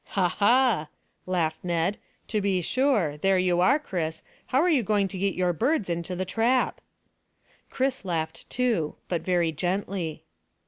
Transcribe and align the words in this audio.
"Ha, 0.17 0.27
ha!" 0.27 0.87
laughed 1.27 1.63
Ned. 1.63 1.99
"To 2.29 2.41
be 2.41 2.59
sure. 2.61 3.17
There 3.17 3.37
you 3.37 3.59
are, 3.61 3.77
Chris: 3.77 4.23
how 4.47 4.59
are 4.59 4.67
you 4.67 4.81
going 4.81 5.07
to 5.09 5.17
get 5.19 5.35
your 5.35 5.53
birds 5.53 5.91
into 5.91 6.15
the 6.15 6.25
trap?" 6.25 6.81
Chris 7.69 8.03
laughed 8.03 8.49
too, 8.49 8.95
but 9.07 9.21
very 9.21 9.51
gently. 9.51 10.23